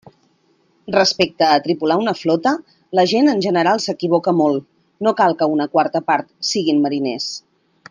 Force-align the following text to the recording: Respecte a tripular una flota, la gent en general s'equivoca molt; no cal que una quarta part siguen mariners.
Respecte 0.93 1.49
a 1.49 1.59
tripular 1.67 1.97
una 2.03 2.13
flota, 2.21 2.53
la 2.99 3.05
gent 3.13 3.29
en 3.35 3.45
general 3.47 3.83
s'equivoca 3.85 4.35
molt; 4.41 4.67
no 5.09 5.15
cal 5.21 5.39
que 5.43 5.49
una 5.59 5.69
quarta 5.77 6.03
part 6.11 6.31
siguen 6.55 6.83
mariners. 6.89 7.31